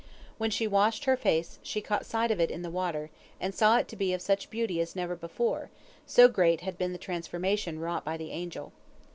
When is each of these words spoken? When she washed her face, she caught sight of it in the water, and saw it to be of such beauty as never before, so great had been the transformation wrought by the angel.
When 0.39 0.49
she 0.49 0.65
washed 0.65 1.05
her 1.05 1.15
face, 1.15 1.59
she 1.61 1.79
caught 1.79 2.07
sight 2.07 2.31
of 2.31 2.39
it 2.39 2.49
in 2.49 2.63
the 2.63 2.71
water, 2.71 3.11
and 3.39 3.53
saw 3.53 3.77
it 3.77 3.87
to 3.89 3.95
be 3.95 4.13
of 4.13 4.21
such 4.23 4.49
beauty 4.49 4.81
as 4.81 4.95
never 4.95 5.15
before, 5.15 5.69
so 6.07 6.27
great 6.27 6.61
had 6.61 6.75
been 6.75 6.91
the 6.91 6.97
transformation 6.97 7.77
wrought 7.77 8.03
by 8.03 8.17
the 8.17 8.31
angel. 8.31 8.73